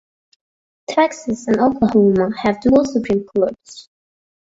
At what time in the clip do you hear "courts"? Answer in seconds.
3.23-3.87